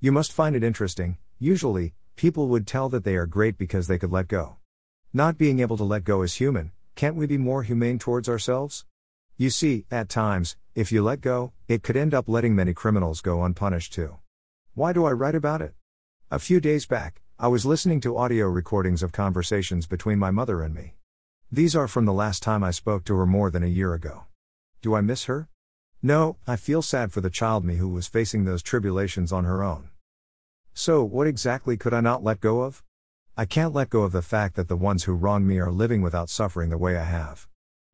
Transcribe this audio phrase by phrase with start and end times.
[0.00, 3.98] You must find it interesting, usually, people would tell that they are great because they
[3.98, 4.58] could let go.
[5.12, 8.84] Not being able to let go is human, can't we be more humane towards ourselves?
[9.36, 13.20] You see, at times, if you let go, it could end up letting many criminals
[13.20, 14.18] go unpunished too.
[14.74, 15.74] Why do I write about it?
[16.30, 20.62] A few days back, I was listening to audio recordings of conversations between my mother
[20.62, 20.94] and me.
[21.50, 24.26] These are from the last time I spoke to her more than a year ago.
[24.80, 25.48] Do I miss her?
[26.00, 29.64] No, I feel sad for the child me who was facing those tribulations on her
[29.64, 29.90] own.
[30.72, 32.84] So, what exactly could I not let go of?
[33.36, 36.00] I can't let go of the fact that the ones who wronged me are living
[36.00, 37.48] without suffering the way I have.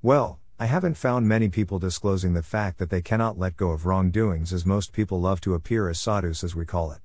[0.00, 3.84] Well, I haven't found many people disclosing the fact that they cannot let go of
[3.84, 7.00] wrongdoings as most people love to appear as sadhus as we call it.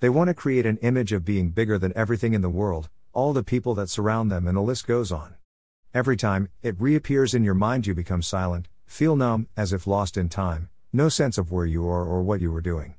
[0.00, 3.32] They want to create an image of being bigger than everything in the world, all
[3.32, 5.36] the people that surround them, and the list goes on.
[5.94, 10.16] Every time it reappears in your mind, you become silent, feel numb, as if lost
[10.16, 12.94] in time, no sense of where you are or what you were doing.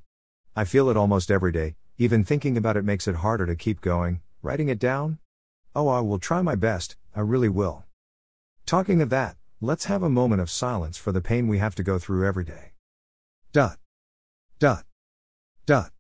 [0.56, 3.80] I feel it almost every day, even thinking about it makes it harder to keep
[3.80, 5.20] going, Writing it down?
[5.74, 7.86] Oh, I will try my best, I really will.
[8.66, 11.84] Talking of that, let's have a moment of silence for the pain we have to
[11.84, 12.74] go through every day.
[13.54, 13.78] Dot.
[14.60, 14.84] Dot.
[15.66, 15.92] Dot.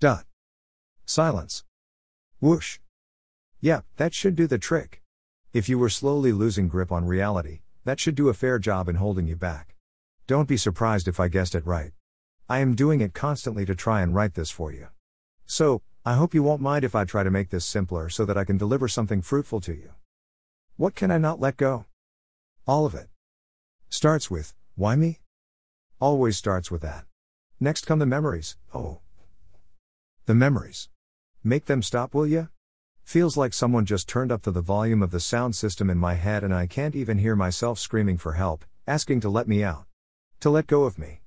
[0.00, 0.24] Dot.
[1.06, 1.62] Silence.
[2.40, 2.80] Whoosh.
[3.60, 5.00] Yep, that should do the trick.
[5.52, 8.96] If you were slowly losing grip on reality, that should do a fair job in
[8.96, 9.76] holding you back.
[10.26, 11.92] Don't be surprised if I guessed it right.
[12.48, 14.88] I am doing it constantly to try and write this for you.
[15.46, 18.38] So, I hope you won't mind if I try to make this simpler so that
[18.38, 19.90] I can deliver something fruitful to you.
[20.76, 21.86] What can I not let go?
[22.66, 23.08] All of it.
[23.88, 25.20] Starts with, why me?
[26.00, 27.04] Always starts with that.
[27.58, 29.00] Next come the memories, oh.
[30.26, 30.88] The memories.
[31.44, 32.46] Make them stop, will ya?
[33.10, 36.14] Feels like someone just turned up to the volume of the sound system in my
[36.14, 39.86] head and I can't even hear myself screaming for help, asking to let me out.
[40.38, 41.22] To let go of me.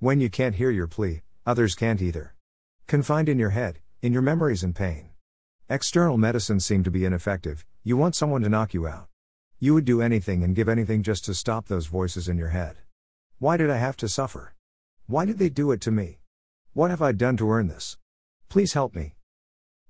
[0.00, 2.34] When you can't hear your plea, others can't either.
[2.86, 5.08] Confined in your head, in your memories and pain.
[5.70, 9.06] External medicines seem to be ineffective, you want someone to knock you out.
[9.58, 12.76] You would do anything and give anything just to stop those voices in your head.
[13.38, 14.52] Why did I have to suffer?
[15.06, 16.18] Why did they do it to me?
[16.74, 17.96] What have I done to earn this?
[18.50, 19.14] Please help me.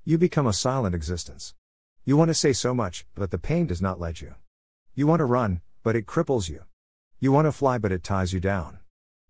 [0.08, 1.54] You become a silent existence.
[2.06, 4.36] You want to say so much, but the pain does not let you.
[4.94, 6.64] You want to run, but it cripples you.
[7.20, 8.78] You want to fly, but it ties you down.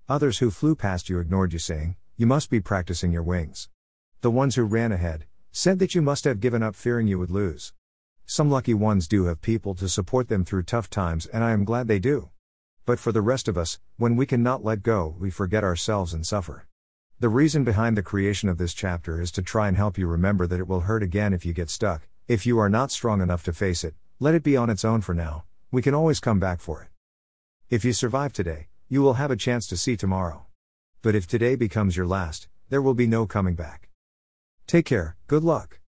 [0.09, 3.69] Others who flew past you ignored you, saying, You must be practicing your wings.
[4.21, 7.33] The ones who ran ahead said that you must have given up fearing you would
[7.33, 7.73] lose.
[8.25, 11.65] Some lucky ones do have people to support them through tough times, and I am
[11.65, 12.31] glad they do.
[12.87, 16.25] But for the rest of us, when we cannot let go, we forget ourselves and
[16.25, 16.69] suffer.
[17.21, 20.47] The reason behind the creation of this chapter is to try and help you remember
[20.47, 22.07] that it will hurt again if you get stuck.
[22.29, 25.01] If you are not strong enough to face it, let it be on its own
[25.01, 25.43] for now,
[25.73, 26.89] we can always come back for it.
[27.71, 30.47] If you survive today, you will have a chance to see tomorrow.
[31.03, 33.89] But if today becomes your last, there will be no coming back.
[34.69, 35.77] Take care, good luck.